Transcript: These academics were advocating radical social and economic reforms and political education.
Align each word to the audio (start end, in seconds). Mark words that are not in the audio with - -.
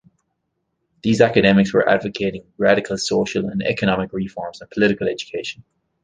These 1.03 1.21
academics 1.21 1.73
were 1.75 1.87
advocating 1.87 2.43
radical 2.57 2.97
social 2.97 3.49
and 3.49 3.61
economic 3.61 4.11
reforms 4.13 4.59
and 4.59 4.67
political 4.71 5.07
education. 5.07 5.63